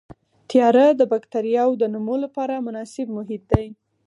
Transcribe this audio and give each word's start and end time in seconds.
تیاره 0.49 0.85
د 0.99 1.01
بکټریاوو 1.11 1.79
د 1.81 1.83
نمو 1.93 2.15
لپاره 2.23 2.63
مناسب 2.67 3.07
محیط 3.17 3.43
دی. 3.51 3.67